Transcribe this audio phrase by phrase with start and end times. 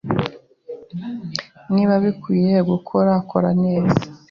[1.73, 3.97] Niba bikwiye gukora, kora neza.